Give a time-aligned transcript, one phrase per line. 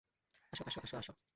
[0.53, 1.11] আসো, আসো, আসো, আসো!